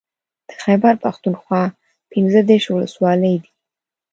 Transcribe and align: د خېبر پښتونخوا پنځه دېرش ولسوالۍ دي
د 0.47 0.51
خېبر 0.63 0.93
پښتونخوا 1.03 1.63
پنځه 2.11 2.39
دېرش 2.49 2.65
ولسوالۍ 2.71 3.35
دي 3.43 3.49